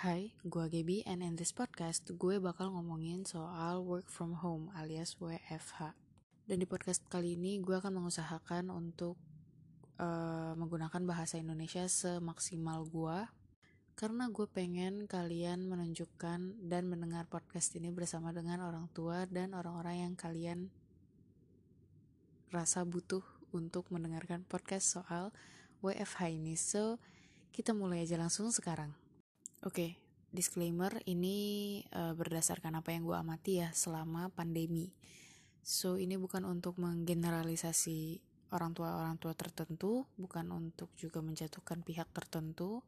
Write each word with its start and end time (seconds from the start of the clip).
Hai, 0.00 0.32
gue 0.48 0.64
Gaby 0.64 1.04
and 1.04 1.20
in 1.20 1.36
this 1.36 1.52
podcast 1.52 2.08
gue 2.08 2.40
bakal 2.40 2.72
ngomongin 2.72 3.28
soal 3.28 3.84
work 3.84 4.08
from 4.08 4.32
home 4.32 4.72
alias 4.72 5.20
WFH. 5.20 5.92
Dan 6.48 6.56
di 6.56 6.64
podcast 6.64 7.04
kali 7.12 7.36
ini 7.36 7.60
gue 7.60 7.76
akan 7.76 8.00
mengusahakan 8.00 8.72
untuk 8.72 9.20
uh, 10.00 10.56
menggunakan 10.56 11.04
bahasa 11.04 11.36
Indonesia 11.36 11.84
semaksimal 11.84 12.88
gue 12.88 13.28
karena 13.92 14.32
gue 14.32 14.48
pengen 14.48 15.04
kalian 15.04 15.68
menunjukkan 15.68 16.64
dan 16.64 16.82
mendengar 16.88 17.28
podcast 17.28 17.76
ini 17.76 17.92
bersama 17.92 18.32
dengan 18.32 18.64
orang 18.64 18.88
tua 18.96 19.28
dan 19.28 19.52
orang-orang 19.52 20.08
yang 20.08 20.14
kalian 20.16 20.72
rasa 22.48 22.88
butuh 22.88 23.20
untuk 23.52 23.84
mendengarkan 23.92 24.48
podcast 24.48 24.96
soal 24.96 25.28
WFH 25.84 26.32
ini. 26.32 26.56
So, 26.56 26.96
kita 27.52 27.76
mulai 27.76 28.08
aja 28.08 28.16
langsung 28.16 28.48
sekarang. 28.48 29.09
Oke, 29.60 29.76
okay, 29.76 29.90
disclaimer 30.32 30.88
ini 31.04 31.36
uh, 31.92 32.16
berdasarkan 32.16 32.80
apa 32.80 32.96
yang 32.96 33.04
gue 33.04 33.12
amati 33.12 33.60
ya 33.60 33.68
selama 33.76 34.32
pandemi. 34.32 34.88
So 35.60 36.00
ini 36.00 36.16
bukan 36.16 36.48
untuk 36.48 36.80
menggeneralisasi 36.80 38.24
orang 38.56 38.72
tua 38.72 38.96
orang 38.96 39.20
tua 39.20 39.36
tertentu, 39.36 40.08
bukan 40.16 40.48
untuk 40.56 40.88
juga 40.96 41.20
menjatuhkan 41.20 41.84
pihak 41.84 42.08
tertentu. 42.08 42.80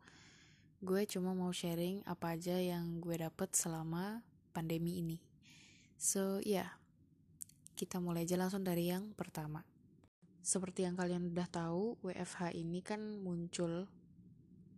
Gue 0.80 1.05
cuma 1.05 1.37
mau 1.37 1.52
sharing 1.52 2.09
apa 2.09 2.41
aja 2.41 2.56
yang 2.56 3.05
gue 3.05 3.20
dapet 3.20 3.52
selama 3.52 4.25
pandemi 4.56 4.97
ini. 4.97 5.20
So 6.00 6.41
ya, 6.41 6.64
yeah, 6.64 6.70
kita 7.77 8.00
mulai 8.00 8.25
aja 8.25 8.41
langsung 8.41 8.64
dari 8.64 8.89
yang 8.89 9.12
pertama. 9.12 9.61
Seperti 10.41 10.89
yang 10.89 10.97
kalian 10.97 11.36
udah 11.36 11.52
tahu, 11.52 12.00
WFH 12.00 12.56
ini 12.56 12.80
kan 12.80 13.20
muncul 13.20 13.92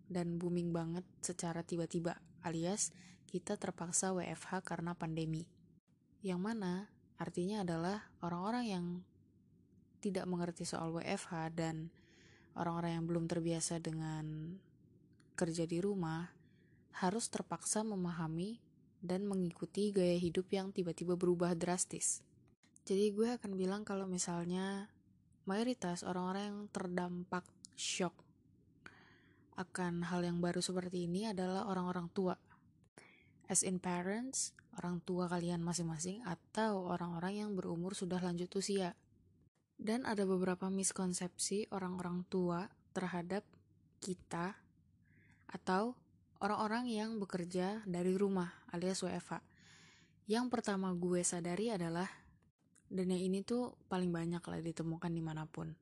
dan 0.09 0.37
booming 0.37 0.71
banget 0.71 1.05
secara 1.25 1.65
tiba-tiba, 1.65 2.19
alias 2.45 2.93
kita 3.29 3.59
terpaksa 3.59 4.15
WFH 4.15 4.63
karena 4.63 4.95
pandemi. 4.95 5.49
Yang 6.23 6.41
mana 6.41 6.73
artinya 7.19 7.67
adalah 7.67 8.07
orang-orang 8.23 8.65
yang 8.65 8.87
tidak 9.99 10.29
mengerti 10.29 10.69
soal 10.69 10.93
WFH 10.95 11.57
dan 11.57 11.89
orang-orang 12.55 13.01
yang 13.01 13.05
belum 13.09 13.25
terbiasa 13.27 13.83
dengan 13.83 14.57
kerja 15.35 15.67
di 15.67 15.83
rumah 15.83 16.31
harus 16.95 17.27
terpaksa 17.27 17.83
memahami 17.83 18.63
dan 19.05 19.27
mengikuti 19.27 19.91
gaya 19.91 20.17
hidup 20.17 20.49
yang 20.55 20.71
tiba-tiba 20.71 21.19
berubah 21.19 21.53
drastis. 21.59 22.23
Jadi 22.89 23.13
gue 23.13 23.35
akan 23.37 23.53
bilang 23.59 23.83
kalau 23.85 24.09
misalnya 24.09 24.89
mayoritas 25.45 26.07
orang-orang 26.07 26.45
yang 26.49 26.61
terdampak 26.73 27.45
shock 27.77 28.24
akan 29.55 30.07
hal 30.11 30.27
yang 30.27 30.43
baru 30.43 30.59
seperti 30.59 31.07
ini 31.07 31.31
adalah 31.31 31.71
orang-orang 31.71 32.11
tua. 32.11 32.35
As 33.47 33.63
in 33.63 33.79
parents, 33.79 34.57
orang 34.81 34.99
tua 35.05 35.31
kalian 35.31 35.63
masing-masing 35.63 36.25
atau 36.27 36.91
orang-orang 36.91 37.45
yang 37.45 37.51
berumur 37.55 37.95
sudah 37.95 38.19
lanjut 38.19 38.51
usia. 38.59 38.99
Dan 39.75 40.07
ada 40.07 40.23
beberapa 40.25 40.71
miskonsepsi 40.71 41.71
orang-orang 41.75 42.23
tua 42.31 42.71
terhadap 42.95 43.43
kita 43.99 44.55
atau 45.51 45.99
orang-orang 46.43 46.91
yang 46.91 47.19
bekerja 47.19 47.83
dari 47.87 48.15
rumah 48.15 48.51
alias 48.71 49.03
WFH. 49.03 49.43
Yang 50.31 50.47
pertama 50.51 50.95
gue 50.95 51.21
sadari 51.21 51.69
adalah 51.75 52.09
dan 52.89 53.11
yang 53.11 53.23
ini 53.23 53.43
tuh 53.43 53.75
paling 53.91 54.15
banyak 54.15 54.41
lah 54.41 54.61
ditemukan 54.63 55.11
di 55.11 55.23
mana 55.25 55.45
pun. 55.49 55.75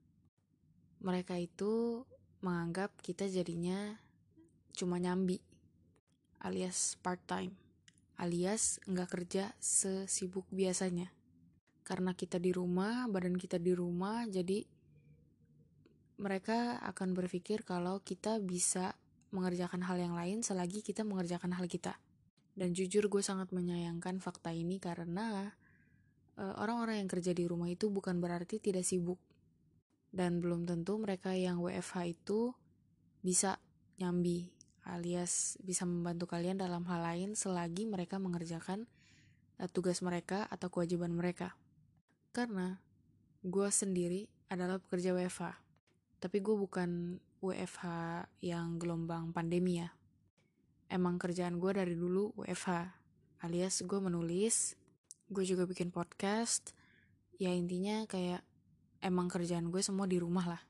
Mereka 1.03 1.37
itu 1.37 2.03
menganggap 2.43 2.91
kita 3.01 3.31
jadinya 3.31 3.97
cuma 4.75 4.99
nyambi 4.99 5.39
alias 6.43 6.99
part 6.99 7.23
time 7.25 7.55
alias 8.23 8.79
nggak 8.87 9.09
kerja 9.11 9.51
sesibuk 9.59 10.47
biasanya. 10.55 11.11
Karena 11.83 12.15
kita 12.15 12.39
di 12.39 12.55
rumah 12.55 13.11
badan 13.11 13.35
kita 13.35 13.59
di 13.59 13.75
rumah 13.75 14.23
jadi 14.31 14.63
mereka 16.23 16.79
akan 16.87 17.19
berpikir 17.19 17.67
kalau 17.67 17.99
kita 18.05 18.39
bisa 18.39 18.95
mengerjakan 19.35 19.83
hal 19.83 19.99
yang 19.99 20.15
lain 20.15 20.47
selagi 20.47 20.87
kita 20.87 21.03
mengerjakan 21.03 21.57
hal 21.59 21.67
kita. 21.67 21.99
Dan 22.55 22.77
jujur 22.77 23.11
gue 23.11 23.25
sangat 23.25 23.51
menyayangkan 23.51 24.23
fakta 24.23 24.55
ini 24.55 24.79
karena 24.79 25.51
eh, 26.39 26.55
orang-orang 26.63 26.95
uh, 26.95 27.01
yang 27.03 27.11
kerja 27.11 27.33
di 27.35 27.49
rumah 27.49 27.67
itu 27.67 27.91
bukan 27.91 28.23
berarti 28.23 28.63
tidak 28.63 28.87
sibuk 28.87 29.19
dan 30.13 30.45
belum 30.45 30.69
tentu 30.69 31.01
mereka 31.01 31.33
yang 31.33 31.59
WFH 31.59 31.97
itu 32.13 32.53
bisa 33.25 33.57
nyambi 33.97 34.53
alias 34.87 35.55
bisa 35.63 35.87
membantu 35.87 36.27
kalian 36.27 36.59
dalam 36.59 36.83
hal 36.91 37.03
lain 37.03 37.39
selagi 37.39 37.87
mereka 37.87 38.19
mengerjakan 38.19 38.91
uh, 39.63 39.69
tugas 39.71 40.03
mereka 40.03 40.47
atau 40.51 40.69
kewajiban 40.71 41.15
mereka. 41.15 41.55
Karena 42.35 42.81
gue 43.43 43.69
sendiri 43.71 44.27
adalah 44.51 44.83
pekerja 44.83 45.15
WFH, 45.15 45.59
tapi 46.19 46.39
gue 46.43 46.57
bukan 46.57 47.21
WFH 47.43 47.85
yang 48.45 48.79
gelombang 48.79 49.31
pandemi 49.35 49.83
ya. 49.83 49.91
Emang 50.93 51.17
kerjaan 51.17 51.57
gue 51.57 51.73
dari 51.73 51.97
dulu 51.97 52.37
WFH, 52.37 52.71
alias 53.49 53.81
gue 53.85 54.01
menulis, 54.01 54.77
gue 55.33 55.45
juga 55.45 55.65
bikin 55.65 55.89
podcast, 55.89 56.77
ya 57.41 57.49
intinya 57.49 58.05
kayak 58.05 58.45
emang 59.03 59.27
kerjaan 59.27 59.69
gue 59.69 59.83
semua 59.83 60.07
di 60.07 60.17
rumah 60.23 60.47
lah. 60.47 60.63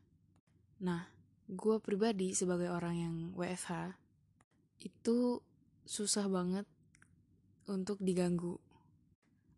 Nah, 0.83 1.07
gue 1.47 1.77
pribadi 1.79 2.33
sebagai 2.33 2.73
orang 2.73 2.95
yang 2.97 3.15
WFH 3.37 3.95
itu 4.83 5.39
susah 5.85 6.27
banget 6.27 6.67
untuk 7.69 8.01
diganggu. 8.01 8.59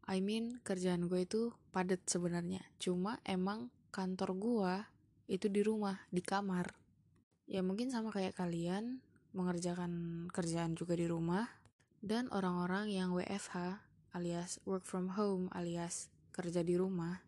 I 0.04 0.20
mean, 0.20 0.60
kerjaan 0.60 1.08
gue 1.08 1.24
itu 1.24 1.54
padat 1.72 2.04
sebenarnya. 2.04 2.60
Cuma 2.76 3.22
emang 3.24 3.72
kantor 3.88 4.36
gue 4.36 4.74
itu 5.32 5.48
di 5.48 5.64
rumah, 5.64 6.04
di 6.12 6.20
kamar. 6.20 6.76
Ya 7.48 7.64
mungkin 7.64 7.88
sama 7.88 8.12
kayak 8.12 8.36
kalian, 8.36 9.00
mengerjakan 9.32 10.26
kerjaan 10.28 10.76
juga 10.76 10.98
di 10.98 11.08
rumah. 11.08 11.48
Dan 12.04 12.28
orang-orang 12.28 12.92
yang 12.92 13.16
WFH 13.16 13.80
alias 14.12 14.60
work 14.68 14.84
from 14.84 15.16
home 15.16 15.48
alias 15.56 16.12
kerja 16.36 16.60
di 16.60 16.76
rumah 16.76 17.24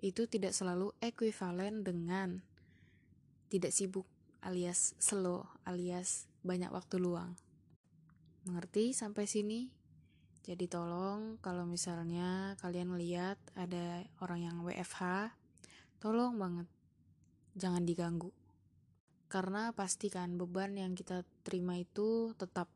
itu 0.00 0.24
tidak 0.24 0.56
selalu 0.56 0.96
ekuivalen 1.04 1.84
dengan 1.84 2.40
tidak 3.52 3.76
sibuk 3.76 4.08
alias 4.40 4.96
slow 4.96 5.44
alias 5.68 6.24
banyak 6.40 6.72
waktu 6.72 6.96
luang. 6.96 7.36
Mengerti 8.48 8.96
sampai 8.96 9.28
sini? 9.28 9.68
Jadi 10.40 10.64
tolong 10.72 11.36
kalau 11.44 11.68
misalnya 11.68 12.56
kalian 12.64 12.96
lihat 12.96 13.36
ada 13.52 14.08
orang 14.24 14.40
yang 14.40 14.56
WFH, 14.64 15.36
tolong 16.00 16.40
banget 16.40 16.64
jangan 17.60 17.84
diganggu. 17.84 18.32
Karena 19.28 19.70
pastikan 19.76 20.40
beban 20.40 20.74
yang 20.80 20.96
kita 20.96 21.28
terima 21.44 21.76
itu 21.76 22.32
tetap 22.40 22.72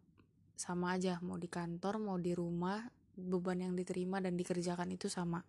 sama 0.54 0.94
aja 0.94 1.18
mau 1.18 1.34
di 1.34 1.50
kantor 1.50 1.98
mau 1.98 2.14
di 2.14 2.30
rumah 2.30 2.78
beban 3.18 3.58
yang 3.58 3.74
diterima 3.74 4.22
dan 4.22 4.38
dikerjakan 4.38 4.94
itu 4.94 5.10
sama 5.10 5.42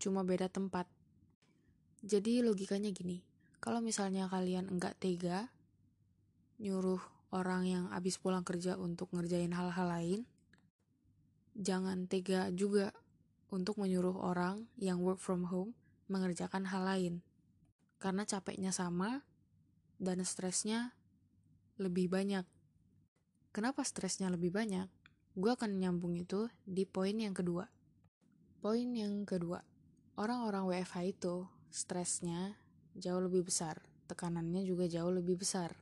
cuma 0.00 0.26
beda 0.26 0.50
tempat. 0.50 0.86
Jadi 2.04 2.44
logikanya 2.44 2.92
gini, 2.92 3.24
kalau 3.64 3.80
misalnya 3.80 4.28
kalian 4.28 4.68
enggak 4.68 4.98
tega 5.00 5.48
nyuruh 6.60 7.00
orang 7.34 7.66
yang 7.66 7.84
habis 7.90 8.20
pulang 8.20 8.46
kerja 8.46 8.78
untuk 8.78 9.10
ngerjain 9.10 9.50
hal-hal 9.50 9.88
lain, 9.90 10.20
jangan 11.56 12.06
tega 12.06 12.52
juga 12.54 12.94
untuk 13.50 13.78
menyuruh 13.78 14.18
orang 14.20 14.66
yang 14.78 15.02
work 15.02 15.22
from 15.22 15.46
home 15.48 15.72
mengerjakan 16.10 16.68
hal 16.68 16.84
lain. 16.84 17.24
Karena 17.98 18.28
capeknya 18.28 18.74
sama 18.74 19.24
dan 19.96 20.20
stresnya 20.26 20.92
lebih 21.80 22.12
banyak. 22.12 22.44
Kenapa 23.54 23.86
stresnya 23.86 24.28
lebih 24.30 24.50
banyak? 24.50 24.90
Gue 25.34 25.50
akan 25.54 25.78
nyambung 25.78 26.14
itu 26.18 26.50
di 26.66 26.86
poin 26.86 27.14
yang 27.14 27.34
kedua. 27.34 27.66
Poin 28.62 28.90
yang 28.94 29.26
kedua, 29.26 29.62
orang-orang 30.14 30.64
WFH 30.70 30.96
itu 31.10 31.46
stresnya 31.74 32.54
jauh 32.94 33.18
lebih 33.18 33.50
besar, 33.50 33.82
tekanannya 34.06 34.62
juga 34.62 34.86
jauh 34.86 35.10
lebih 35.10 35.42
besar. 35.42 35.74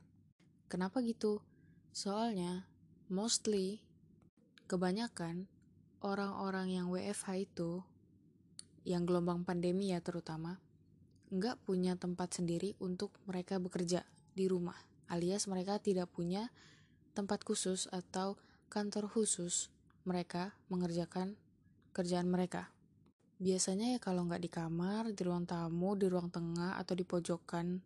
Kenapa 0.65 1.05
gitu? 1.05 1.45
Soalnya, 1.93 2.65
mostly, 3.13 3.85
kebanyakan 4.65 5.45
orang-orang 6.01 6.73
yang 6.73 6.89
WFH 6.89 7.45
itu, 7.45 7.85
yang 8.81 9.05
gelombang 9.05 9.45
pandemi 9.45 9.93
ya 9.93 10.01
terutama, 10.01 10.57
nggak 11.29 11.61
punya 11.61 11.93
tempat 11.93 12.41
sendiri 12.41 12.73
untuk 12.81 13.13
mereka 13.29 13.61
bekerja 13.61 14.01
di 14.33 14.49
rumah, 14.49 14.77
alias 15.13 15.45
mereka 15.45 15.77
tidak 15.77 16.09
punya 16.09 16.49
tempat 17.13 17.45
khusus 17.45 17.85
atau 17.93 18.41
kantor 18.73 19.05
khusus 19.05 19.69
mereka 20.09 20.57
mengerjakan 20.73 21.37
kerjaan 21.93 22.25
mereka. 22.25 22.73
Biasanya 23.43 23.91
ya 23.91 23.99
kalau 23.99 24.23
nggak 24.23 24.39
di 24.39 24.47
kamar, 24.47 25.11
di 25.11 25.19
ruang 25.19 25.43
tamu, 25.43 25.99
di 25.99 26.07
ruang 26.07 26.31
tengah, 26.31 26.79
atau 26.79 26.95
di 26.95 27.03
pojokan. 27.03 27.83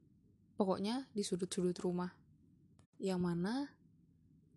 Pokoknya 0.54 1.10
di 1.18 1.26
sudut-sudut 1.26 1.74
rumah. 1.82 2.14
Yang 3.02 3.22
mana 3.26 3.54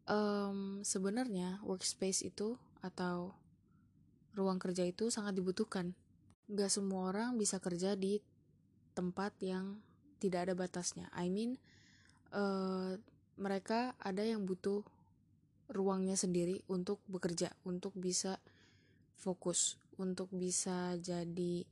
um, 0.05 0.85
sebenarnya 0.85 1.65
workspace 1.65 2.21
itu 2.29 2.61
atau 2.85 3.33
ruang 4.37 4.61
kerja 4.61 4.85
itu 4.85 5.09
sangat 5.09 5.41
dibutuhkan. 5.41 5.97
Gak 6.53 6.69
semua 6.69 7.09
orang 7.09 7.41
bisa 7.41 7.57
kerja 7.65 7.97
di 7.97 8.21
tempat 8.93 9.33
yang 9.41 9.81
tidak 10.21 10.53
ada 10.53 10.55
batasnya. 10.59 11.09
I 11.17 11.33
mean, 11.33 11.57
uh, 12.37 13.01
mereka 13.41 13.97
ada 13.97 14.21
yang 14.21 14.45
butuh 14.45 14.85
ruangnya 15.71 16.19
sendiri 16.19 16.61
untuk 16.69 17.01
bekerja, 17.09 17.55
untuk 17.65 17.95
bisa 17.97 18.43
fokus, 19.17 19.79
untuk 20.01 20.33
bisa 20.33 20.97
jadi 20.97 21.69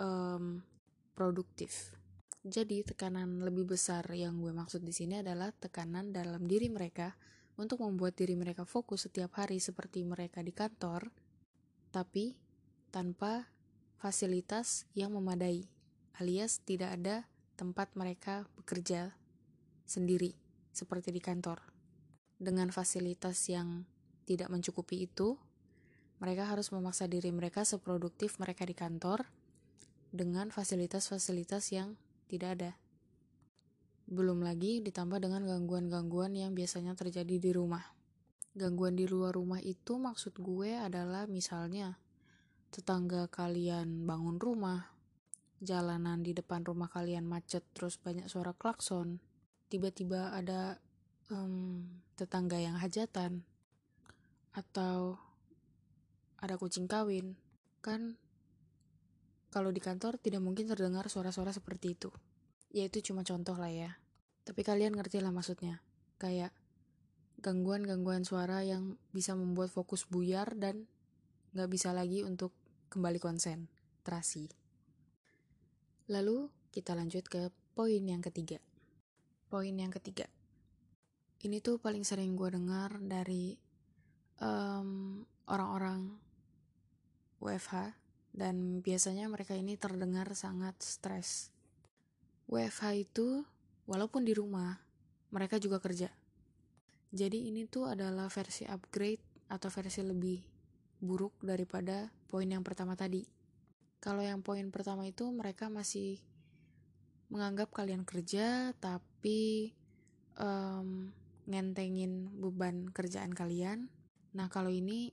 um, 0.00 0.64
produktif. 1.12 1.92
Jadi 2.46 2.86
tekanan 2.86 3.42
lebih 3.44 3.76
besar 3.76 4.06
yang 4.16 4.40
gue 4.40 4.54
maksud 4.54 4.80
di 4.80 4.94
sini 4.94 5.20
adalah 5.20 5.52
tekanan 5.52 6.14
dalam 6.14 6.48
diri 6.48 6.72
mereka 6.72 7.12
untuk 7.60 7.84
membuat 7.84 8.16
diri 8.16 8.38
mereka 8.38 8.64
fokus 8.64 9.04
setiap 9.04 9.36
hari 9.36 9.60
seperti 9.60 10.06
mereka 10.06 10.40
di 10.40 10.52
kantor, 10.54 11.12
tapi 11.90 12.36
tanpa 12.92 13.48
fasilitas 13.96 14.84
yang 14.92 15.12
memadai, 15.16 15.66
alias 16.20 16.62
tidak 16.62 17.00
ada 17.00 17.16
tempat 17.56 17.92
mereka 17.96 18.44
bekerja 18.60 19.16
sendiri 19.88 20.36
seperti 20.70 21.10
di 21.10 21.18
kantor. 21.24 21.64
Dengan 22.36 22.68
fasilitas 22.68 23.40
yang 23.48 23.88
tidak 24.28 24.52
mencukupi 24.52 25.08
itu, 25.08 25.40
mereka 26.16 26.48
harus 26.48 26.72
memaksa 26.72 27.04
diri 27.04 27.28
mereka 27.28 27.66
seproduktif 27.66 28.40
mereka 28.40 28.64
di 28.64 28.72
kantor 28.72 29.28
dengan 30.14 30.48
fasilitas-fasilitas 30.48 31.72
yang 31.76 32.00
tidak 32.26 32.50
ada. 32.56 32.72
Belum 34.06 34.40
lagi 34.40 34.80
ditambah 34.80 35.18
dengan 35.18 35.44
gangguan-gangguan 35.44 36.32
yang 36.38 36.54
biasanya 36.54 36.94
terjadi 36.94 37.36
di 37.42 37.50
rumah. 37.50 37.82
Gangguan 38.56 38.96
di 38.96 39.04
luar 39.04 39.36
rumah 39.36 39.60
itu 39.60 40.00
maksud 40.00 40.40
gue 40.40 40.78
adalah 40.78 41.28
misalnya 41.28 41.98
tetangga 42.72 43.28
kalian 43.28 44.08
bangun 44.08 44.40
rumah, 44.40 44.88
jalanan 45.60 46.24
di 46.24 46.32
depan 46.32 46.64
rumah 46.64 46.88
kalian 46.88 47.28
macet 47.28 47.66
terus 47.76 48.00
banyak 48.00 48.30
suara 48.30 48.56
klakson, 48.56 49.20
tiba-tiba 49.68 50.32
ada 50.32 50.80
um, 51.28 51.84
tetangga 52.16 52.56
yang 52.56 52.78
hajatan, 52.78 53.44
atau 54.56 55.20
ada 56.46 56.56
kucing 56.56 56.86
kawin, 56.86 57.34
kan 57.82 58.14
kalau 59.50 59.74
di 59.74 59.80
kantor 59.82 60.20
tidak 60.22 60.44
mungkin 60.44 60.70
terdengar 60.70 61.10
suara-suara 61.10 61.50
seperti 61.50 61.98
itu. 61.98 62.10
Ya 62.70 62.86
itu 62.86 63.00
cuma 63.00 63.24
contoh 63.26 63.56
lah 63.56 63.72
ya. 63.72 63.98
Tapi 64.46 64.62
kalian 64.62 64.94
ngerti 64.94 65.18
lah 65.18 65.32
maksudnya. 65.32 65.80
Kayak 66.20 66.52
gangguan-gangguan 67.40 68.22
suara 68.22 68.60
yang 68.62 69.00
bisa 69.16 69.32
membuat 69.32 69.72
fokus 69.72 70.04
buyar 70.06 70.56
dan 70.56 70.88
gak 71.56 71.72
bisa 71.72 71.96
lagi 71.96 72.20
untuk 72.20 72.52
kembali 72.92 73.16
konsen, 73.16 73.72
terasi. 74.04 74.52
Lalu 76.12 76.52
kita 76.68 76.92
lanjut 76.92 77.24
ke 77.24 77.48
poin 77.72 78.04
yang 78.04 78.20
ketiga. 78.20 78.60
Poin 79.48 79.72
yang 79.72 79.88
ketiga. 79.88 80.28
Ini 81.40 81.64
tuh 81.64 81.80
paling 81.80 82.04
sering 82.04 82.36
gue 82.36 82.48
dengar 82.52 83.00
dari 83.00 83.56
orang 84.36 85.24
orang-orang 85.48 86.25
WFH 87.40 87.92
dan 88.36 88.84
biasanya 88.84 89.32
mereka 89.32 89.56
ini 89.56 89.80
terdengar 89.80 90.28
sangat 90.36 90.76
stres. 90.84 91.48
WFH 92.46 92.84
itu 93.08 93.42
walaupun 93.88 94.28
di 94.28 94.36
rumah, 94.36 94.76
mereka 95.32 95.56
juga 95.56 95.80
kerja. 95.80 96.12
Jadi 97.16 97.48
ini 97.48 97.64
tuh 97.64 97.88
adalah 97.88 98.28
versi 98.28 98.68
upgrade 98.68 99.48
atau 99.48 99.72
versi 99.72 100.04
lebih 100.04 100.38
buruk 101.00 101.40
daripada 101.40 102.12
poin 102.28 102.44
yang 102.44 102.60
pertama 102.60 102.92
tadi. 102.92 103.24
Kalau 104.04 104.20
yang 104.20 104.44
poin 104.44 104.68
pertama 104.68 105.08
itu 105.08 105.24
mereka 105.32 105.72
masih 105.72 106.20
menganggap 107.32 107.72
kalian 107.72 108.06
kerja 108.06 108.70
tapi 108.78 109.72
um, 110.38 111.10
ngentengin 111.48 112.30
beban 112.36 112.92
kerjaan 112.92 113.32
kalian. 113.32 113.88
Nah 114.36 114.52
kalau 114.52 114.68
ini 114.68 115.10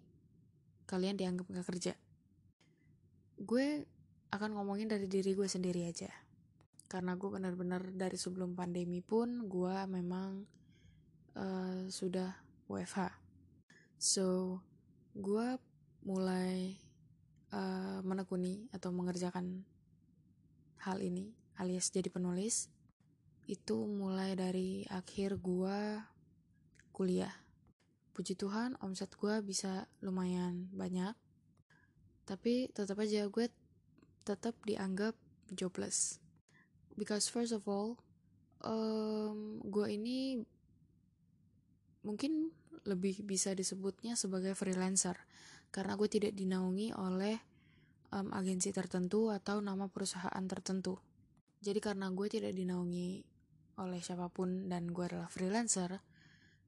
kalian 0.85 1.15
dianggap 1.15 1.47
gak 1.47 1.67
kerja 1.71 1.95
gue 3.43 3.85
akan 4.33 4.49
ngomongin 4.57 4.89
dari 4.89 5.05
diri 5.05 5.35
gue 5.37 5.45
sendiri 5.45 5.85
aja. 5.85 6.09
Karena 6.87 7.13
gue 7.19 7.29
benar-benar 7.29 7.93
dari 7.93 8.17
sebelum 8.17 8.57
pandemi 8.57 9.03
pun 9.03 9.45
gue 9.45 9.75
memang 9.91 10.45
uh, 11.37 11.85
sudah 11.89 12.33
WFH 12.69 13.23
so 14.03 14.59
gue 15.15 15.55
mulai 16.03 16.75
uh, 17.55 18.03
menekuni 18.03 18.67
atau 18.75 18.91
mengerjakan 18.91 19.63
hal 20.83 20.99
ini 20.99 21.31
alias 21.55 21.87
jadi 21.87 22.11
penulis 22.11 22.67
itu 23.47 23.87
mulai 23.87 24.35
dari 24.35 24.83
akhir 24.87 25.39
gue 25.39 26.03
kuliah. 26.91 27.31
Puji 28.11 28.35
Tuhan 28.35 28.75
omset 28.83 29.15
gue 29.15 29.39
bisa 29.39 29.87
lumayan 30.03 30.67
banyak 30.75 31.15
tapi 32.23 32.71
tetap 32.71 32.99
aja 32.99 33.27
gue 33.27 33.47
tetap 34.23 34.55
dianggap 34.63 35.15
jobless. 35.51 36.19
Because 36.95 37.27
first 37.27 37.51
of 37.51 37.67
all 37.67 37.99
um, 38.63 39.59
gue 39.63 39.87
ini 39.91 40.39
mungkin 42.03 42.51
lebih 42.83 43.23
bisa 43.23 43.55
disebutnya 43.55 44.15
sebagai 44.15 44.55
freelancer. 44.55 45.15
Karena 45.73 45.97
gue 45.97 46.07
tidak 46.07 46.33
dinaungi 46.37 46.93
oleh 46.95 47.35
um, 48.13 48.29
agensi 48.31 48.69
tertentu 48.69 49.33
atau 49.33 49.59
nama 49.59 49.89
perusahaan 49.89 50.45
tertentu. 50.45 50.99
Jadi 51.63 51.79
karena 51.79 52.11
gue 52.11 52.27
tidak 52.27 52.53
dinaungi 52.53 53.33
oleh 53.81 53.99
siapa 54.05 54.29
pun 54.29 54.69
dan 54.69 54.93
gue 54.93 55.01
adalah 55.01 55.29
freelancer 55.29 55.97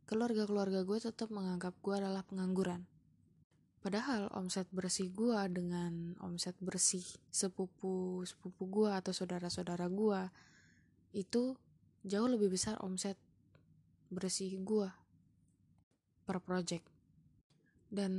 keluarga-keluarga 0.09 0.85
gue 0.85 0.99
tetap 1.01 1.29
menganggap 1.29 1.77
gue 1.81 1.93
adalah 1.93 2.25
pengangguran 2.25 2.85
Padahal 3.85 4.33
omset 4.33 4.65
bersih 4.73 5.13
gue 5.13 5.37
dengan 5.53 6.17
omset 6.25 6.57
bersih 6.57 7.05
sepupu 7.29 8.25
sepupu 8.25 8.65
gue 8.65 8.89
atau 8.89 9.13
saudara-saudara 9.13 9.85
gue 9.93 10.21
itu 11.13 11.53
jauh 12.01 12.25
lebih 12.25 12.49
besar 12.49 12.81
omset 12.81 13.13
bersih 14.09 14.57
gue 14.65 14.89
per 16.25 16.41
project. 16.41 16.89
Dan 17.93 18.13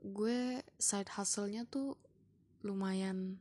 gue 0.00 0.64
side 0.80 1.12
hustle-nya 1.12 1.68
tuh 1.68 2.00
lumayan 2.64 3.36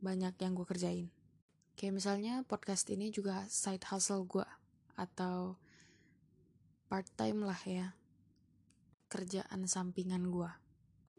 banyak 0.00 0.32
yang 0.40 0.56
gue 0.56 0.64
kerjain. 0.64 1.12
Kayak 1.76 2.00
misalnya 2.00 2.48
podcast 2.48 2.88
ini 2.88 3.12
juga 3.12 3.44
side 3.52 3.84
hustle 3.92 4.24
gue 4.24 4.48
atau 4.96 5.60
part 6.88 7.04
time 7.20 7.44
lah 7.44 7.60
ya 7.68 7.99
kerjaan 9.10 9.66
sampingan 9.66 10.30
gue. 10.30 10.50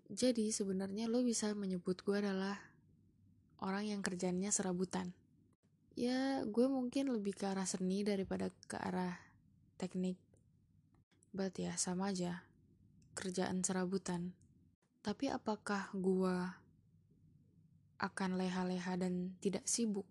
Jadi 0.08 0.56
sebenarnya 0.56 1.12
lo 1.12 1.20
bisa 1.22 1.52
menyebut 1.52 2.00
gue 2.08 2.24
adalah 2.24 2.56
orang 3.60 3.92
yang 3.92 4.02
kerjanya 4.02 4.50
serabutan. 4.50 5.12
Ya 6.00 6.48
gue 6.48 6.72
mungkin 6.72 7.12
lebih 7.12 7.36
ke 7.36 7.52
arah 7.52 7.68
seni 7.68 8.08
daripada 8.08 8.48
ke 8.72 8.80
arah 8.80 9.20
teknik. 9.76 10.16
But 11.36 11.60
ya 11.60 11.76
sama 11.76 12.16
aja, 12.16 12.48
kerjaan 13.16 13.64
serabutan. 13.64 14.36
Tapi 15.04 15.28
apakah 15.28 15.92
gue 15.92 16.36
akan 18.02 18.30
leha-leha 18.40 18.98
dan 18.98 19.36
tidak 19.44 19.68
sibuk 19.68 20.08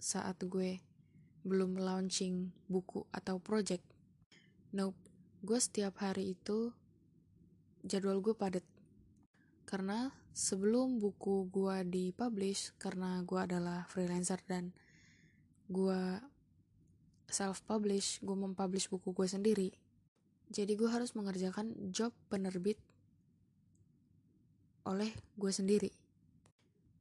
saat 0.00 0.40
gue 0.42 0.80
belum 1.44 1.76
launching 1.76 2.52
buku 2.68 3.04
atau 3.12 3.36
project? 3.40 3.84
Nope, 4.72 4.96
gue 5.44 5.60
setiap 5.60 6.00
hari 6.00 6.36
itu 6.36 6.72
jadwal 7.86 8.18
gue 8.22 8.34
padat. 8.34 8.64
Karena 9.66 10.10
sebelum 10.32 10.98
buku 10.98 11.48
gue 11.52 11.76
dipublish 11.86 12.74
karena 12.80 13.20
gue 13.22 13.38
adalah 13.38 13.84
freelancer 13.86 14.40
dan 14.48 14.72
gue 15.68 16.20
self 17.28 17.64
publish 17.64 18.20
gue 18.20 18.36
mempublish 18.36 18.92
buku 18.92 19.12
gue 19.16 19.24
sendiri 19.24 19.68
jadi 20.52 20.76
gue 20.76 20.88
harus 20.88 21.16
mengerjakan 21.16 21.72
job 21.88 22.12
penerbit 22.28 22.76
oleh 24.84 25.08
gue 25.40 25.48
sendiri. 25.48 25.88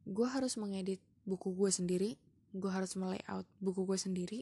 Gue 0.07 0.23
harus 0.23 0.55
mengedit 0.55 1.03
buku 1.25 1.53
gue 1.53 1.69
sendiri 1.69 2.17
gue 2.51 2.67
harus 2.67 2.97
melayout 2.99 3.47
buku 3.63 3.87
gue 3.87 3.95
sendiri 3.95 4.39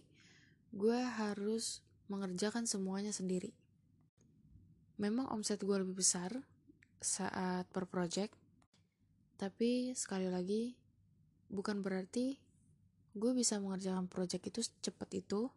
gue 0.73 0.97
harus 0.97 1.85
mengerjakan 2.09 2.65
semuanya 2.65 3.13
sendiri 3.13 3.53
memang 4.99 5.31
omset 5.31 5.63
gue 5.63 5.77
lebih 5.79 6.03
besar 6.03 6.35
saat 6.99 7.65
per 7.71 7.87
project 7.87 8.35
tapi 9.39 9.95
sekali 9.95 10.27
lagi 10.27 10.75
bukan 11.47 11.79
berarti 11.79 12.35
gue 13.15 13.31
bisa 13.33 13.57
mengerjakan 13.57 14.11
project 14.11 14.51
itu 14.51 14.61
secepat 14.61 15.09
itu 15.15 15.49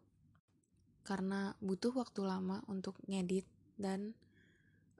karena 1.03 1.51
butuh 1.59 1.91
waktu 1.91 2.23
lama 2.23 2.63
untuk 2.71 2.95
ngedit 3.05 3.43
dan 3.75 4.15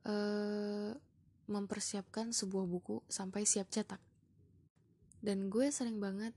uh, 0.04 0.92
mempersiapkan 1.48 2.36
sebuah 2.36 2.68
buku 2.68 3.04
sampai 3.08 3.48
siap 3.48 3.72
cetak. 3.72 4.00
Dan 5.24 5.48
gue 5.48 5.72
sering 5.72 6.04
banget 6.04 6.36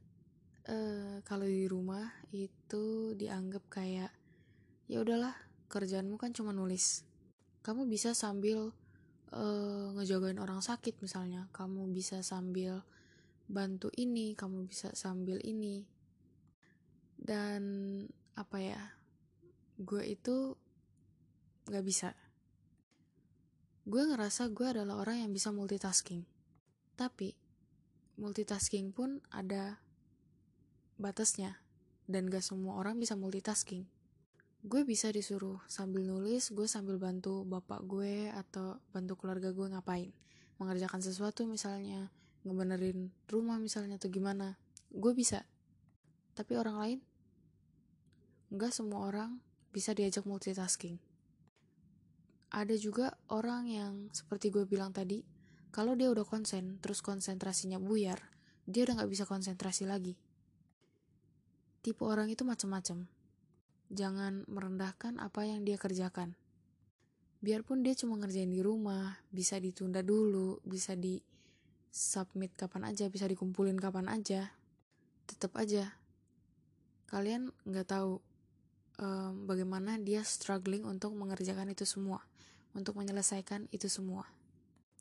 uh, 0.71 1.19
kalau 1.27 1.47
di 1.47 1.67
rumah 1.67 2.07
itu 2.31 3.15
dianggap 3.19 3.67
kayak 3.67 4.15
ya 4.87 5.03
udahlah 5.03 5.35
kerjaanmu 5.67 6.15
kan 6.15 6.31
cuma 6.31 6.55
nulis. 6.55 7.03
Kamu 7.67 7.91
bisa 7.91 8.15
sambil 8.15 8.71
uh, 9.35 9.87
ngejagain 9.99 10.39
orang 10.39 10.63
sakit 10.63 11.03
misalnya, 11.03 11.51
kamu 11.51 11.91
bisa 11.91 12.23
sambil 12.23 12.87
bantu 13.51 13.91
ini, 13.99 14.39
kamu 14.39 14.71
bisa 14.71 14.95
sambil 14.95 15.43
ini. 15.43 15.83
Dan 17.19 17.67
apa 18.39 18.63
ya? 18.63 18.83
gue 19.77 20.03
itu 20.09 20.57
gak 21.69 21.85
bisa. 21.85 22.17
Gue 23.87 24.03
ngerasa 24.09 24.49
gue 24.51 24.67
adalah 24.67 24.99
orang 24.99 25.27
yang 25.29 25.33
bisa 25.37 25.53
multitasking. 25.53 26.25
Tapi, 26.97 27.37
multitasking 28.17 28.97
pun 28.97 29.21
ada 29.29 29.79
batasnya. 30.97 31.61
Dan 32.09 32.33
gak 32.33 32.43
semua 32.43 32.81
orang 32.81 32.97
bisa 32.97 33.15
multitasking. 33.19 33.85
Gue 34.67 34.83
bisa 34.83 35.15
disuruh 35.15 35.63
sambil 35.71 36.03
nulis, 36.03 36.51
gue 36.51 36.67
sambil 36.67 36.99
bantu 36.99 37.47
bapak 37.47 37.87
gue 37.87 38.35
atau 38.35 38.83
bantu 38.91 39.15
keluarga 39.15 39.55
gue 39.55 39.63
ngapain. 39.71 40.11
Mengerjakan 40.59 40.99
sesuatu 40.99 41.47
misalnya, 41.47 42.11
ngebenerin 42.43 43.15
rumah 43.31 43.63
misalnya 43.63 43.95
atau 43.95 44.11
gimana. 44.11 44.59
Gue 44.91 45.15
bisa. 45.15 45.47
Tapi 46.35 46.59
orang 46.59 46.83
lain, 46.83 46.99
gak 48.59 48.75
semua 48.75 49.07
orang 49.07 49.39
bisa 49.71 49.95
diajak 49.95 50.27
multitasking. 50.27 50.99
Ada 52.51 52.75
juga 52.75 53.15
orang 53.31 53.71
yang 53.71 54.11
seperti 54.11 54.51
gue 54.51 54.67
bilang 54.67 54.91
tadi, 54.91 55.23
kalau 55.71 55.95
dia 55.95 56.11
udah 56.11 56.27
konsen, 56.27 56.83
terus 56.83 57.07
konsentrasinya 57.07 57.79
buyar, 57.79 58.19
dia 58.67 58.83
udah 58.83 59.07
gak 59.07 59.11
bisa 59.15 59.31
konsentrasi 59.31 59.87
lagi. 59.87 60.19
Tipe 61.87 62.03
orang 62.03 62.27
itu 62.35 62.43
macam-macam. 62.43 63.07
Jangan 63.87 64.47
merendahkan 64.51 65.23
apa 65.23 65.47
yang 65.47 65.63
dia 65.63 65.79
kerjakan. 65.79 66.35
Biarpun 67.39 67.87
dia 67.87 67.95
cuma 67.95 68.19
ngerjain 68.19 68.51
di 68.51 68.59
rumah, 68.59 69.23
bisa 69.31 69.61
ditunda 69.63 70.03
dulu, 70.03 70.59
bisa 70.67 70.99
di 70.99 71.23
submit 71.93 72.57
kapan 72.59 72.91
aja, 72.91 73.07
bisa 73.07 73.31
dikumpulin 73.31 73.79
kapan 73.79 74.11
aja. 74.11 74.51
Tetap 75.31 75.55
aja, 75.55 75.95
kalian 77.07 77.55
nggak 77.63 77.87
tahu 77.87 78.19
um, 78.99 79.47
bagaimana 79.47 80.01
dia 80.01 80.27
struggling 80.27 80.83
untuk 80.83 81.15
mengerjakan 81.15 81.71
itu 81.71 81.87
semua, 81.87 82.25
untuk 82.75 82.99
menyelesaikan 82.99 83.71
itu 83.71 83.87
semua. 83.87 84.27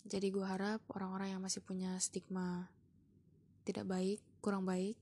Jadi 0.05 0.29
gue 0.29 0.45
harap 0.45 0.85
orang-orang 0.93 1.33
yang 1.33 1.41
masih 1.41 1.65
punya 1.65 1.97
stigma 1.97 2.69
tidak 3.65 3.89
baik, 3.89 4.21
kurang 4.45 4.61
baik 4.69 4.93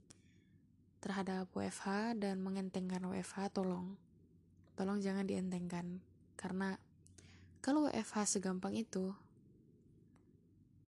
terhadap 1.04 1.52
WFH 1.52 2.16
dan 2.16 2.40
mengentengkan 2.40 3.04
WFH, 3.04 3.52
tolong, 3.52 4.00
tolong 4.80 5.04
jangan 5.04 5.28
dientengkan, 5.28 6.00
karena 6.40 6.80
kalau 7.60 7.92
WFH 7.92 8.40
segampang 8.40 8.80
itu, 8.80 9.12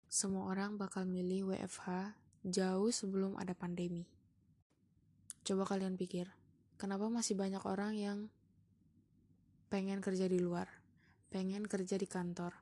semua 0.06 0.46
orang 0.46 0.78
bakal 0.78 1.02
milih 1.02 1.50
WFH 1.50 2.14
jauh 2.46 2.94
sebelum 2.94 3.34
ada 3.34 3.58
pandemi. 3.58 4.06
Coba 5.42 5.66
kalian 5.66 5.98
pikir, 5.98 6.30
kenapa 6.78 7.10
masih 7.10 7.34
banyak 7.34 7.66
orang 7.66 7.98
yang 7.98 8.18
pengen 9.66 9.98
kerja 9.98 10.30
di 10.30 10.38
luar, 10.38 10.70
pengen 11.34 11.66
kerja 11.66 11.98
di 11.98 12.06
kantor, 12.06 12.54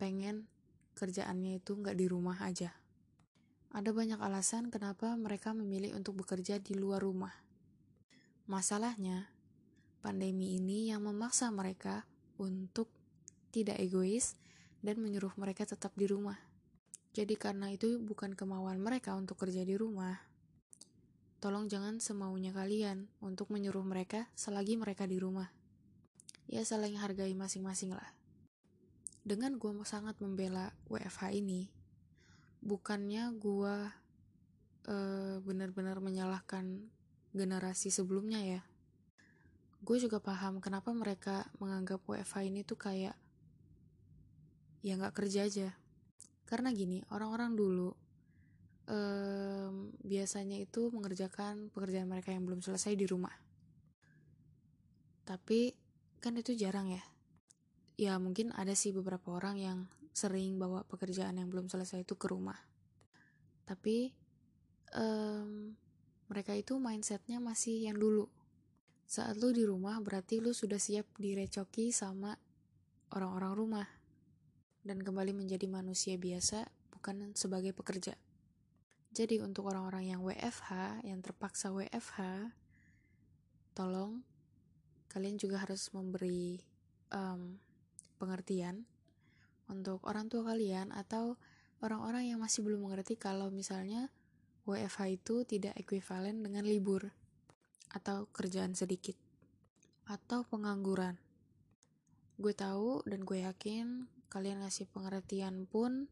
pengen 0.00 0.48
kerjaannya 0.96 1.60
itu 1.60 1.76
nggak 1.76 2.00
di 2.00 2.08
rumah 2.08 2.40
aja. 2.40 2.72
Ada 3.74 3.90
banyak 3.90 4.22
alasan 4.22 4.70
kenapa 4.70 5.18
mereka 5.18 5.50
memilih 5.50 5.98
untuk 5.98 6.22
bekerja 6.22 6.62
di 6.62 6.78
luar 6.78 7.02
rumah. 7.02 7.34
Masalahnya, 8.46 9.34
pandemi 9.98 10.54
ini 10.54 10.94
yang 10.94 11.02
memaksa 11.02 11.50
mereka 11.50 12.06
untuk 12.38 12.86
tidak 13.50 13.82
egois 13.82 14.38
dan 14.78 15.02
menyuruh 15.02 15.34
mereka 15.34 15.66
tetap 15.66 15.90
di 15.98 16.06
rumah. 16.06 16.38
Jadi 17.10 17.34
karena 17.34 17.74
itu 17.74 17.98
bukan 17.98 18.38
kemauan 18.38 18.78
mereka 18.78 19.18
untuk 19.18 19.42
kerja 19.42 19.66
di 19.66 19.74
rumah, 19.74 20.22
Tolong 21.44 21.68
jangan 21.68 22.00
semaunya 22.00 22.56
kalian 22.56 23.04
untuk 23.20 23.52
menyuruh 23.52 23.84
mereka 23.84 24.32
selagi 24.32 24.80
mereka 24.80 25.04
di 25.04 25.20
rumah. 25.20 25.52
Ya 26.48 26.64
saling 26.64 26.96
hargai 26.96 27.36
masing-masing 27.36 27.92
lah. 27.92 28.16
Dengan 29.28 29.60
gue 29.60 29.68
sangat 29.84 30.16
membela 30.24 30.72
WFH 30.88 31.36
ini, 31.36 31.68
bukannya 32.64 33.36
gue 33.36 33.76
uh, 34.88 35.36
benar-benar 35.44 36.00
menyalahkan 36.00 36.88
generasi 37.36 37.92
sebelumnya 37.92 38.40
ya. 38.40 38.60
Gue 39.84 40.00
juga 40.00 40.16
paham 40.16 40.64
kenapa 40.64 40.96
mereka 40.96 41.44
menganggap 41.60 42.00
WFH 42.08 42.48
ini 42.48 42.64
tuh 42.64 42.80
kayak 42.80 43.12
ya 44.80 44.92
nggak 44.96 45.12
kerja 45.12 45.44
aja. 45.44 45.68
Karena 46.48 46.72
gini, 46.72 47.04
orang-orang 47.12 47.52
dulu 47.52 47.92
um, 48.88 49.92
biasanya 50.00 50.56
itu 50.56 50.88
mengerjakan 50.88 51.68
pekerjaan 51.68 52.08
mereka 52.08 52.32
yang 52.32 52.48
belum 52.48 52.64
selesai 52.64 52.96
di 52.96 53.04
rumah. 53.04 53.32
Tapi 55.28 55.72
kan 56.20 56.36
itu 56.36 56.56
jarang 56.56 56.88
ya. 56.88 57.04
Ya 58.00 58.16
mungkin 58.16 58.56
ada 58.56 58.72
sih 58.72 58.92
beberapa 58.92 59.36
orang 59.36 59.56
yang 59.60 59.78
sering 60.14 60.62
bawa 60.62 60.86
pekerjaan 60.86 61.42
yang 61.42 61.50
belum 61.50 61.66
selesai 61.66 62.06
itu 62.06 62.14
ke 62.14 62.30
rumah. 62.30 62.56
Tapi 63.66 64.14
um, 64.94 65.74
mereka 66.30 66.54
itu 66.54 66.78
mindsetnya 66.78 67.42
masih 67.42 67.90
yang 67.90 67.98
dulu. 67.98 68.30
Saat 69.04 69.42
lu 69.42 69.50
di 69.50 69.66
rumah 69.66 69.98
berarti 69.98 70.38
lu 70.38 70.54
sudah 70.54 70.78
siap 70.78 71.04
direcoki 71.18 71.90
sama 71.90 72.38
orang-orang 73.10 73.52
rumah 73.58 73.88
dan 74.86 75.02
kembali 75.02 75.34
menjadi 75.34 75.66
manusia 75.66 76.14
biasa 76.14 76.64
bukan 76.94 77.34
sebagai 77.34 77.74
pekerja. 77.74 78.14
Jadi 79.14 79.42
untuk 79.42 79.70
orang-orang 79.70 80.14
yang 80.14 80.20
WFH, 80.22 81.02
yang 81.06 81.22
terpaksa 81.22 81.70
WFH, 81.70 82.50
tolong 83.74 84.22
kalian 85.10 85.38
juga 85.38 85.62
harus 85.62 85.90
memberi 85.94 86.58
um, 87.14 87.58
pengertian 88.18 88.86
untuk 89.68 90.04
orang 90.04 90.28
tua 90.28 90.44
kalian 90.44 90.92
atau 90.92 91.40
orang-orang 91.80 92.32
yang 92.32 92.40
masih 92.40 92.64
belum 92.64 92.88
mengerti 92.88 93.16
kalau 93.16 93.48
misalnya 93.48 94.12
WFH 94.64 95.00
itu 95.20 95.44
tidak 95.44 95.76
ekuivalen 95.76 96.40
dengan 96.40 96.64
libur 96.64 97.12
atau 97.92 98.26
kerjaan 98.32 98.72
sedikit 98.72 99.16
atau 100.08 100.44
pengangguran. 100.48 101.20
Gue 102.40 102.52
tahu 102.56 103.04
dan 103.04 103.24
gue 103.24 103.44
yakin 103.44 104.08
kalian 104.32 104.66
ngasih 104.66 104.90
pengertian 104.90 105.68
pun 105.70 106.10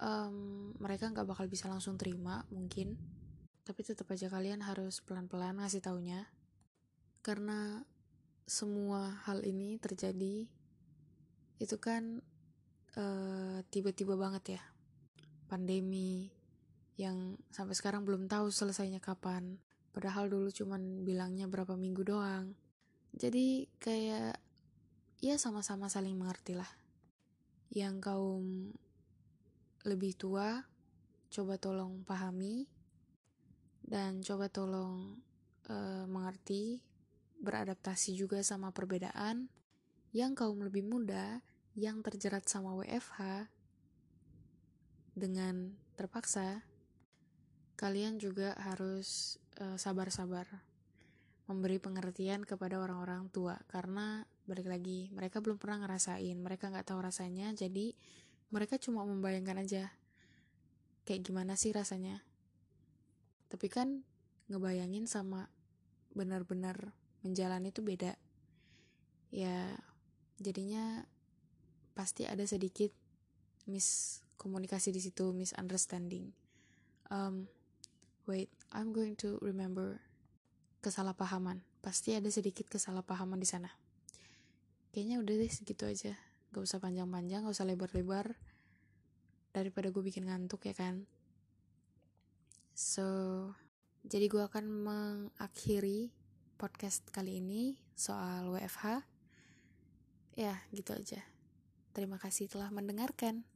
um, 0.00 0.36
mereka 0.76 1.08
nggak 1.08 1.24
bakal 1.24 1.46
bisa 1.48 1.70
langsung 1.72 1.96
terima 1.96 2.44
mungkin 2.52 2.96
tapi 3.66 3.82
tetap 3.82 4.06
aja 4.12 4.30
kalian 4.30 4.62
harus 4.62 5.02
pelan-pelan 5.02 5.58
ngasih 5.58 5.82
taunya 5.82 6.28
karena 7.24 7.82
semua 8.46 9.18
hal 9.26 9.42
ini 9.42 9.74
terjadi 9.82 10.46
itu 11.58 11.76
kan 11.82 12.22
tiba 12.96 13.92
tiba-tiba 13.92 14.16
banget 14.16 14.56
ya. 14.56 14.62
Pandemi 15.52 16.32
yang 16.96 17.36
sampai 17.52 17.76
sekarang 17.76 18.08
belum 18.08 18.24
tahu 18.24 18.48
selesainya 18.48 19.04
kapan. 19.04 19.60
Padahal 19.92 20.32
dulu 20.32 20.48
cuman 20.48 21.04
bilangnya 21.04 21.44
berapa 21.44 21.76
minggu 21.76 22.02
doang. 22.08 22.56
Jadi 23.12 23.68
kayak 23.76 24.40
ya 25.20 25.36
sama-sama 25.36 25.92
saling 25.92 26.16
mengerti 26.16 26.56
lah. 26.56 26.68
Yang 27.68 27.96
kaum 28.00 28.44
lebih 29.84 30.16
tua, 30.16 30.64
coba 31.28 31.60
tolong 31.60 32.00
pahami. 32.04 32.64
Dan 33.86 34.24
coba 34.24 34.48
tolong 34.50 35.20
uh, 35.68 36.04
mengerti, 36.08 36.80
beradaptasi 37.44 38.16
juga 38.16 38.40
sama 38.40 38.72
perbedaan. 38.72 39.52
Yang 40.16 40.32
kaum 40.42 40.64
lebih 40.64 40.82
muda 40.82 41.44
yang 41.76 42.00
terjerat 42.00 42.48
sama 42.48 42.72
WFH 42.72 43.52
dengan 45.12 45.76
terpaksa, 46.00 46.64
kalian 47.76 48.16
juga 48.16 48.56
harus 48.56 49.36
sabar 49.76 50.08
sabar-sabar 50.08 50.46
memberi 51.48 51.78
pengertian 51.78 52.42
kepada 52.48 52.80
orang-orang 52.80 53.28
tua. 53.28 53.60
Karena 53.68 54.24
balik 54.48 54.68
lagi 54.68 55.12
mereka 55.12 55.44
belum 55.44 55.60
pernah 55.60 55.84
ngerasain. 55.84 56.36
Mereka 56.36 56.72
nggak 56.72 56.88
tahu 56.88 57.00
rasanya 57.00 57.52
jadi 57.52 57.92
mereka 58.52 58.80
cuma 58.80 59.04
membayangkan 59.04 59.64
aja 59.64 59.92
kayak 61.04 61.24
gimana 61.24 61.56
sih 61.56 61.72
rasanya. 61.76 62.24
Tapi 63.52 63.68
kan 63.68 64.04
ngebayangin 64.48 65.08
sama 65.08 65.48
benar-benar 66.16 66.96
menjalani 67.20 67.68
itu 67.70 67.80
beda. 67.84 68.16
Ya 69.32 69.76
jadinya 70.40 71.04
pasti 71.96 72.28
ada 72.28 72.44
sedikit 72.44 72.92
miskomunikasi 73.64 74.92
di 74.92 75.00
situ 75.00 75.32
misunderstanding. 75.32 76.28
Um, 77.08 77.48
wait 78.28 78.52
I'm 78.70 78.92
going 78.92 79.16
to 79.24 79.40
remember 79.40 80.04
kesalahpahaman. 80.84 81.64
Pasti 81.80 82.12
ada 82.12 82.28
sedikit 82.28 82.68
kesalahpahaman 82.68 83.40
di 83.40 83.48
sana. 83.48 83.72
Kayaknya 84.92 85.16
udah 85.24 85.34
deh 85.40 85.50
segitu 85.50 85.88
aja. 85.88 86.12
Gak 86.52 86.62
usah 86.62 86.78
panjang-panjang 86.78 87.48
gak 87.48 87.56
usah 87.56 87.64
lebar-lebar. 87.64 88.36
Daripada 89.56 89.88
gue 89.88 90.04
bikin 90.04 90.28
ngantuk 90.28 90.68
ya 90.68 90.76
kan? 90.76 91.08
So 92.76 93.08
jadi 94.04 94.28
gue 94.28 94.44
akan 94.44 94.64
mengakhiri 94.68 96.12
podcast 96.60 97.08
kali 97.08 97.40
ini 97.40 97.80
soal 97.96 98.52
WFH 98.52 99.02
ya 100.36 100.60
gitu 100.70 100.92
aja 100.92 101.35
terima 101.96 102.20
kasih 102.20 102.52
telah 102.52 102.68
mendengarkan 102.68 103.48